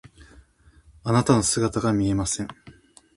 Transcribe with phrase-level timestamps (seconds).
[1.03, 2.47] あなたの姿が見えません。